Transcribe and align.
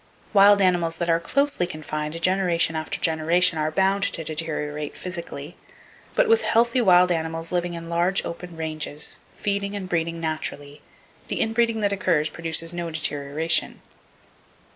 Wild 0.33 0.61
animals 0.63 0.95
that 0.97 1.11
are 1.11 1.19
closely 1.19 1.67
confined 1.67 2.19
generation 2.23 2.75
after 2.75 2.99
generation 2.99 3.59
are 3.59 3.69
bound 3.69 4.01
to 4.01 4.23
deteriorate 4.23 4.97
physically; 4.97 5.55
but 6.15 6.27
with 6.27 6.41
healthy 6.41 6.81
wild 6.81 7.11
animals 7.11 7.51
living 7.51 7.75
in 7.75 7.87
large 7.87 8.25
open 8.25 8.57
ranges, 8.57 9.19
feeding 9.37 9.75
and 9.75 9.87
breeding 9.87 10.19
naturally, 10.19 10.81
the 11.27 11.39
in 11.39 11.53
breeding 11.53 11.81
that 11.81 11.93
occurs 11.93 12.29
produces 12.31 12.73
no 12.73 12.89
deterioration. 12.89 13.79